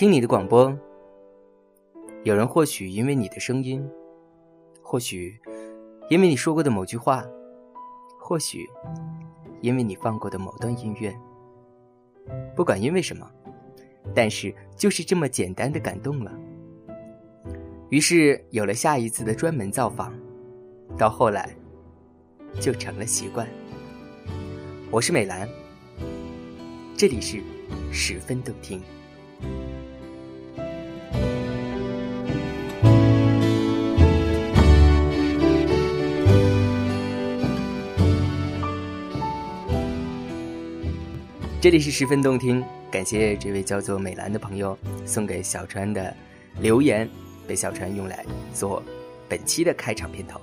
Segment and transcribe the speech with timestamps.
[0.00, 0.74] 听你的广播，
[2.24, 3.86] 有人或许因为你的声音，
[4.80, 5.38] 或许
[6.08, 7.22] 因为你说过的某句话，
[8.18, 8.66] 或许
[9.60, 11.14] 因为你放过的某段音乐，
[12.56, 13.30] 不管因为什么，
[14.14, 16.32] 但是就是这么简单的感动了。
[17.90, 20.14] 于是有了下一次的专门造访，
[20.96, 21.54] 到后来
[22.58, 23.46] 就成了习惯。
[24.90, 25.46] 我是美兰，
[26.96, 27.42] 这里是
[27.92, 28.80] 十分动听。
[41.60, 46.16] 这里是十分动听，感谢这位叫做美兰的朋友送给小川的
[46.58, 47.06] 留言，
[47.46, 48.82] 被小川用来做
[49.28, 50.40] 本期的开场片头。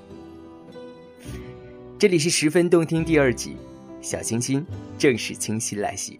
[1.97, 3.57] 这里是十分动听第二集，
[3.99, 4.63] 小清新
[4.95, 6.19] 正式清新来袭，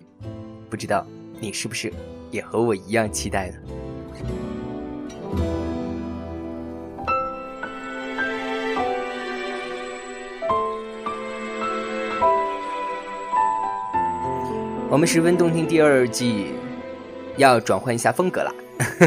[0.68, 1.06] 不知道
[1.40, 1.94] 你是不是
[2.32, 3.58] 也和我一样期待呢？
[14.90, 16.54] 我们十分动听第二季
[17.36, 18.54] 要转换一下风格了，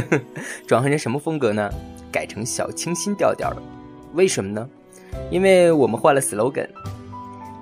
[0.66, 1.70] 转换成什么风格呢？
[2.12, 3.62] 改成小清新调调了。
[4.12, 4.68] 为什么呢？
[5.30, 6.68] 因为我们换了 slogan。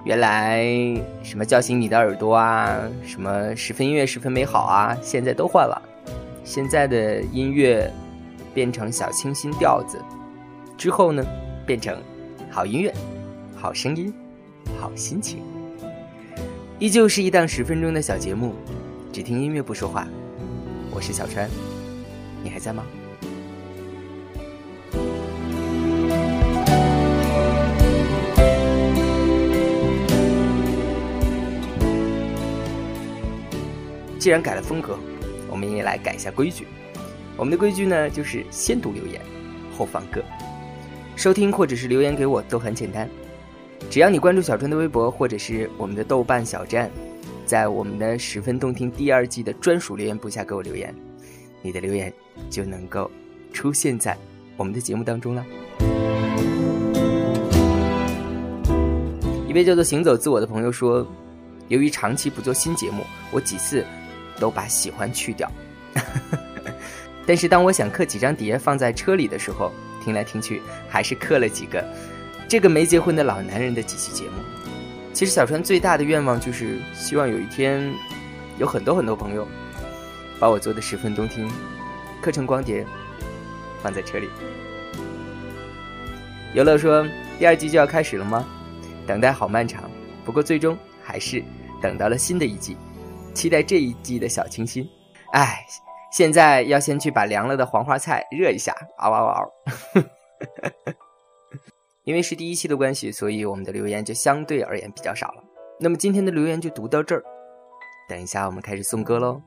[0.04, 0.64] 原来
[1.22, 5.80] 什么叫醒你的耳朵啊，什么十分音乐十分美好啊，现在都换了。
[6.42, 7.88] 现在的音乐
[8.52, 9.96] 变成小清新调子，
[10.76, 11.24] 之后呢，
[11.64, 11.96] 变成
[12.50, 12.92] 好音乐、
[13.54, 14.12] 好声音、
[14.80, 15.40] 好心情。
[16.80, 18.54] 依旧是一档十分钟的小节目，
[19.12, 20.06] 只听音乐不说话。
[20.92, 21.50] 我是小川，
[22.40, 22.84] 你还在吗？
[34.20, 34.96] 既然改了风格，
[35.50, 36.68] 我们也来改一下规矩。
[37.36, 39.20] 我们的规矩呢，就是先读留言，
[39.76, 40.22] 后放歌。
[41.16, 43.10] 收听或者是留言给我都很简单。
[43.90, 46.90] 只要你关注小川的微博，或者是我们的豆瓣小站，
[47.46, 50.94] 在我们的十分动听第二季的专属留言簿下给我留言，
[51.62, 52.12] 你的留言
[52.50, 53.10] 就能够
[53.52, 54.14] 出现在
[54.58, 55.46] 我们的节目当中了。
[59.46, 61.06] 一位叫做行走自我的朋友说
[61.68, 63.02] ：“由于长期不做新节目，
[63.32, 63.82] 我几次
[64.38, 65.50] 都把喜欢去掉，
[67.26, 69.72] 但是当我想刻几张碟放在车里的时候，
[70.04, 71.82] 听来听去还是刻了几个。”
[72.48, 74.42] 这个没结婚的老男人的几期节目，
[75.12, 77.92] 其实小川最大的愿望就是希望有一天，
[78.56, 79.46] 有很多很多朋友
[80.40, 81.46] 把我做的十分动听，
[82.22, 82.86] 刻成光碟，
[83.82, 84.30] 放在车里。
[86.54, 87.06] 游乐说
[87.38, 88.48] 第二季就要开始了吗？
[89.06, 89.90] 等待好漫长，
[90.24, 91.44] 不过最终还是
[91.82, 92.78] 等到了新的一季，
[93.34, 94.88] 期待这一季的小清新。
[95.32, 95.58] 哎，
[96.10, 99.52] 现在要先去把凉了的黄花菜热一下，嗷嗷嗷。
[102.08, 105.44] 因为是第一期的关系，所以我们的留言就相对而言比较少了。
[105.78, 107.22] 那么今天的留言就读到这儿，
[108.08, 109.42] 等一下我们开始送歌喽。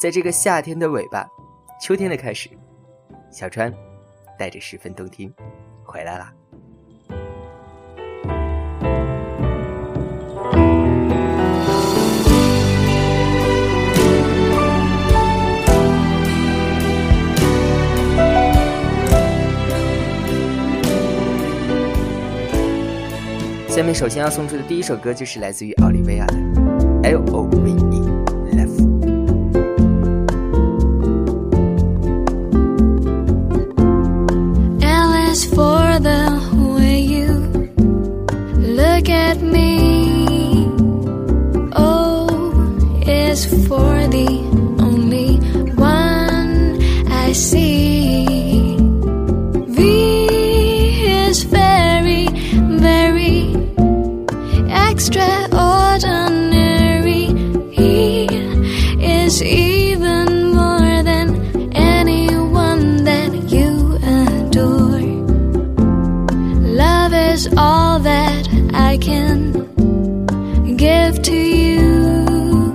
[0.00, 1.28] 在这个夏天的尾巴，
[1.78, 2.48] 秋天的开始，
[3.30, 3.70] 小川
[4.38, 5.30] 带着十分动听
[5.84, 6.32] 回来了。
[23.88, 26.34] 那首先要送出的第一首歌就是来自于奥利维亚的
[27.04, 28.07] 《L O V E
[67.56, 69.52] all that I can
[70.76, 72.74] give to you.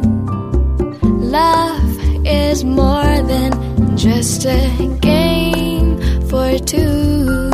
[1.40, 5.98] Love is more than just a game
[6.30, 7.50] for two.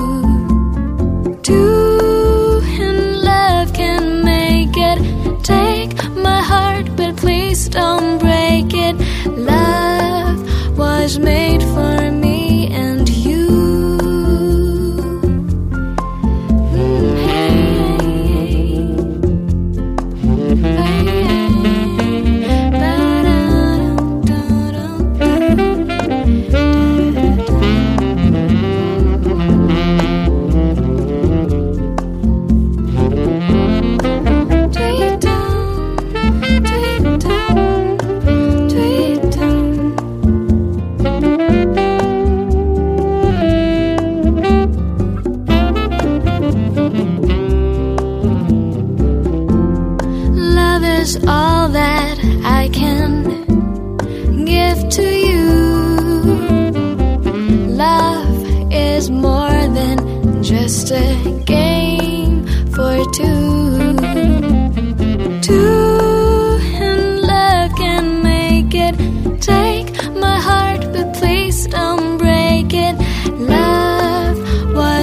[1.43, 4.99] Two in love can make it.
[5.43, 8.95] Take my heart, but please don't break it.
[9.37, 11.98] Love was made for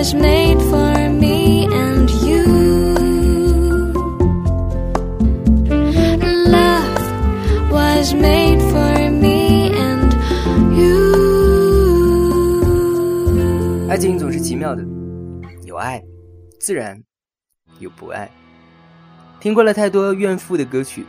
[0.06, 2.44] was made for me and you.
[6.46, 7.02] Love
[7.72, 10.14] was made for me and
[10.78, 11.08] you.
[13.90, 14.84] 爱情总是奇妙的，
[15.64, 16.00] 有爱，
[16.60, 17.02] 自然
[17.80, 18.30] 有不爱。
[19.40, 21.04] 听过了太多怨妇的歌曲，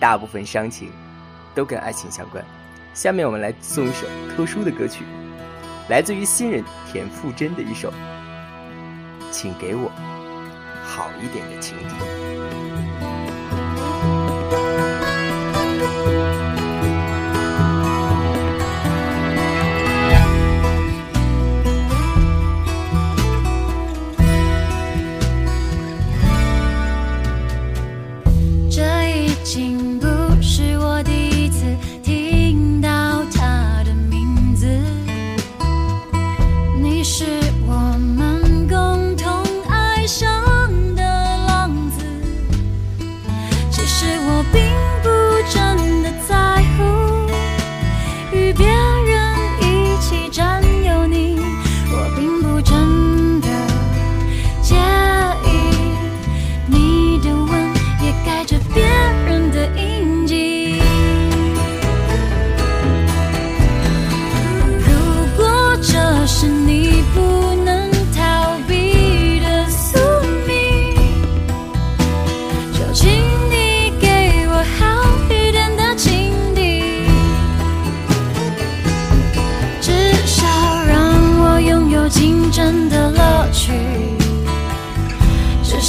[0.00, 0.88] 大部分伤情
[1.54, 2.44] 都跟爱情相关。
[2.94, 5.04] 下面我们来送一首特殊的歌曲，
[5.88, 6.62] 来自于新人
[6.92, 7.90] 田馥甄的一首
[9.30, 9.90] 《请给我
[10.84, 11.84] 好一点的情敌》。
[28.70, 29.97] 这已经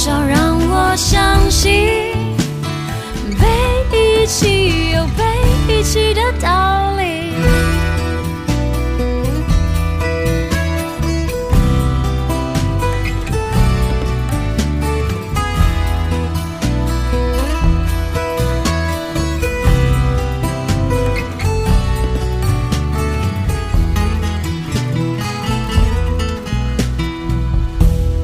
[0.02, 1.70] 少让我相信，
[3.38, 3.44] 被
[3.92, 5.22] 遗弃有被
[5.68, 7.34] 遗弃的道理。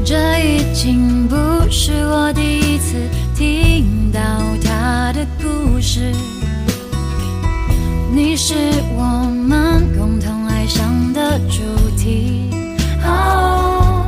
[0.06, 1.35] 这已经不
[1.70, 2.96] 是我第一次
[3.35, 4.20] 听到
[4.64, 6.12] 他的故事，
[8.12, 8.54] 你是
[8.96, 9.02] 我
[9.46, 11.61] 们共同爱上的主
[11.96, 12.50] 题。
[13.04, 14.04] 哦，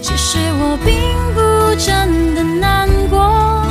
[0.00, 0.94] 其实我并
[1.34, 3.62] 不真的难过，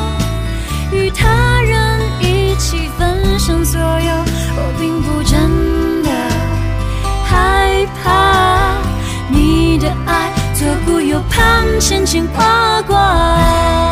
[0.92, 4.14] 与他人一起分享所有，
[4.58, 6.10] 我并不真的
[7.26, 8.78] 害怕。
[9.30, 10.32] 你的爱
[11.28, 13.92] 左顾右盼，牵牵挂挂。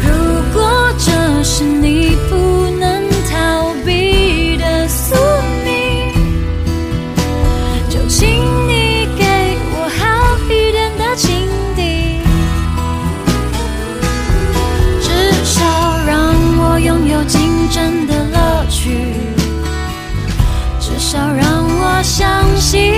[0.00, 0.08] 如
[0.52, 2.34] 果这是你不
[2.78, 5.14] 能逃避的宿
[5.64, 6.12] 命，
[7.90, 8.28] 就请
[8.68, 9.24] 你给
[9.72, 10.02] 我好
[10.48, 12.20] 一点的情敌，
[15.00, 15.08] 至
[15.44, 15.62] 少
[16.06, 19.12] 让我拥有竞争的乐趣。
[20.80, 22.93] 至少让我相信，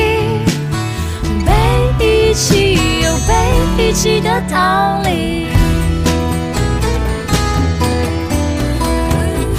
[3.96, 5.46] 被遗弃的道理。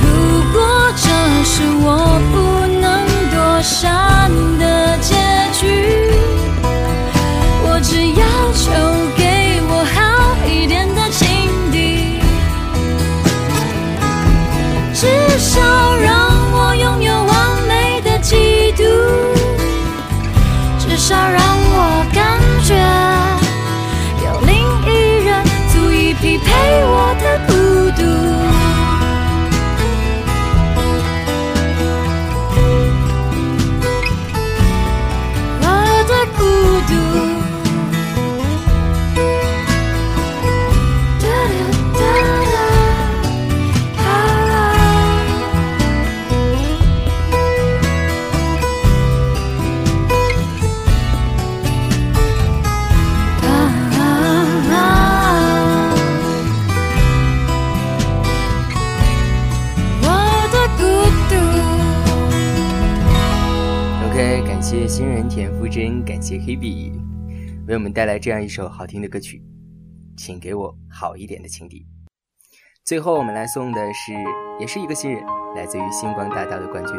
[0.01, 0.07] 如
[0.53, 0.61] 果
[0.95, 1.07] 这
[1.43, 1.87] 是我
[2.31, 2.35] 不
[2.79, 2.85] 能
[3.31, 4.29] 躲闪
[4.59, 4.86] 的
[67.67, 69.43] 为我们带来这样一首好听的歌曲，
[70.15, 71.85] 请给我好一点的情敌。
[72.85, 74.13] 最后我们来送的是，
[74.57, 75.21] 也是一个新人，
[75.53, 76.95] 来自于星光大道的冠军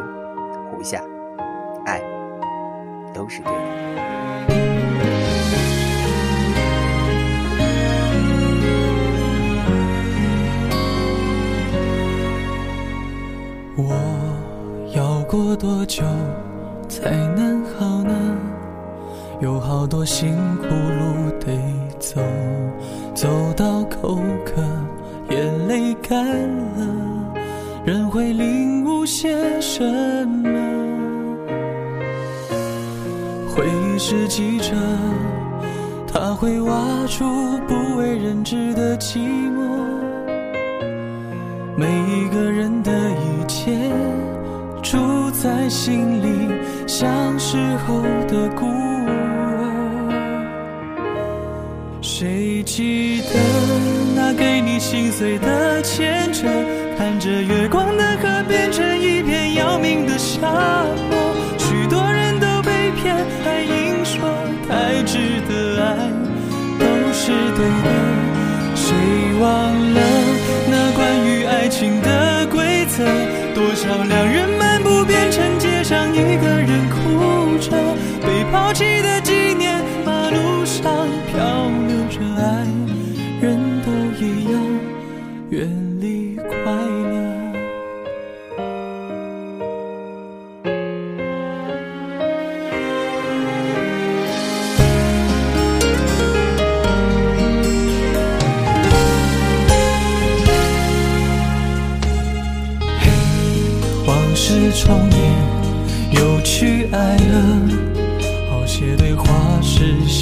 [0.69, 1.03] 胡夏，
[1.87, 1.99] 爱
[3.11, 3.79] 都是对的。
[13.75, 16.03] 我要过多久
[16.87, 17.88] 才能好？
[19.41, 21.47] 有好多辛苦路得
[21.97, 22.19] 走，
[23.15, 24.61] 走到口渴，
[25.33, 27.33] 眼泪干了，
[27.85, 29.29] 人会领悟些
[29.61, 29.81] 什
[30.27, 30.49] 么？
[33.55, 34.75] 回忆是记者，
[36.05, 36.77] 他会挖
[37.07, 37.23] 出
[37.65, 39.69] 不为人知的寂寞。
[41.77, 43.71] 每一个人的一切
[44.83, 46.53] 住在心里，
[46.85, 47.07] 像
[47.39, 48.65] 时候的孤
[52.79, 53.35] 记得
[54.15, 56.47] 那给你心碎的牵扯？
[56.97, 60.39] 看着月光的河变成一片要命的沙
[61.09, 64.21] 漠，许多人都被骗，还硬说
[64.69, 65.97] 太值得爱
[66.79, 67.89] 都是对的。
[68.77, 68.95] 谁
[69.41, 69.78] 忘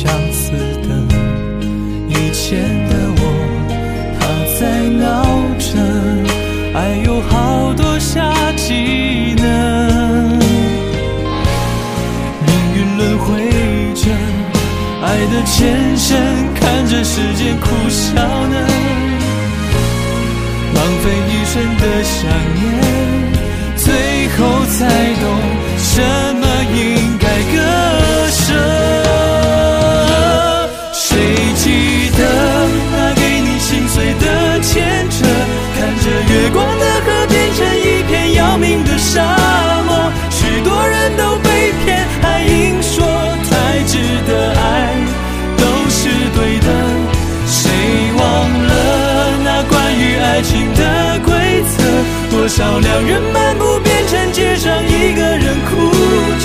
[0.08, 0.52] 相似
[0.88, 0.88] 的。
[2.08, 2.48] 以前
[2.88, 3.22] 的我，
[4.18, 4.22] 他
[4.58, 4.60] 在
[5.04, 5.04] 闹
[5.60, 5.70] 着，
[6.74, 9.44] 爱有好多下集呢。
[12.46, 13.26] 命运轮回
[13.96, 14.08] 着，
[15.04, 16.08] 爱的前身，
[16.56, 18.14] 看着时间苦笑
[18.48, 18.56] 呢。
[20.74, 22.16] 浪费一生的想
[22.56, 22.64] 念，
[23.76, 23.86] 最
[24.38, 24.80] 后才
[25.22, 25.26] 懂
[25.78, 25.92] 什
[26.40, 27.58] 么应该割
[52.30, 55.92] 多少两人漫步变成街上一个人哭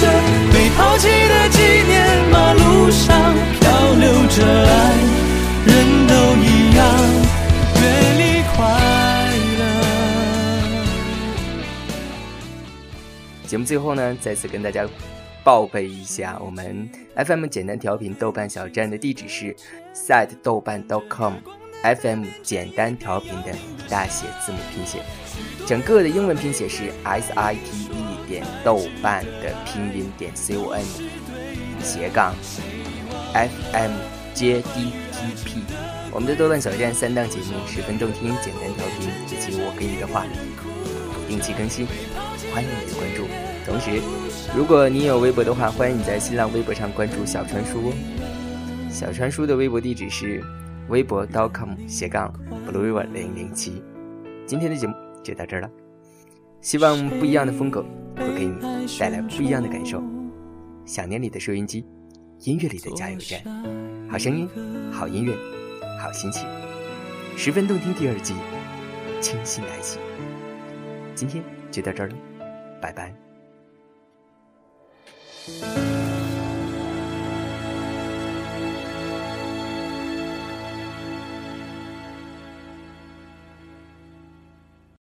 [0.00, 0.06] 着，
[0.52, 4.70] 被抛弃的纪念，马路上漂流着爱，
[5.66, 6.86] 人都一样，
[7.74, 7.82] 远
[8.18, 8.20] 离
[8.54, 8.56] 快
[9.58, 9.60] 乐。
[13.46, 14.86] 节目最后呢，再次跟大家
[15.44, 19.54] 报备一下，我们 FM 简单调频豆瓣小站的地址是
[19.94, 21.34] site 豆瓣 .com
[21.82, 23.52] FM 简单调频的
[23.88, 25.02] 大写字母拼写，
[25.66, 30.84] 整个的英文拼写是 s i t e 点豆瓣的拼音点 c o n
[31.82, 32.34] 斜杠
[33.34, 33.92] FM
[34.32, 35.62] J D T P。
[36.12, 40.24] 我们的豆瓣小站三档节目十分动听，简单调频以及我给你的话，
[41.26, 41.86] 定期更新，
[42.54, 43.26] 欢迎你的关注。
[43.66, 44.00] 同时，
[44.56, 47.92] 如果你有微博的话，欢迎你在新浪微博上关注小川叔。
[48.88, 50.44] 小川叔的微博地址是
[50.88, 52.32] 微博 .com 斜杠
[52.66, 53.82] blueriver 零零七。
[54.46, 55.70] 今天的节目就到这儿了，
[56.60, 57.84] 希望不一样的风格
[58.16, 58.54] 会给你
[58.98, 60.02] 带来不一样的感受。
[60.84, 61.86] 想念你的收音机，
[62.40, 63.40] 音乐里的加油站，
[64.10, 64.48] 好声音，
[64.92, 65.34] 好音乐，
[66.00, 66.46] 好心情，
[67.36, 68.34] 十分动听第二季，
[69.20, 69.98] 清新来袭。
[71.14, 72.16] 今天就到这儿了，
[72.80, 73.14] 拜拜。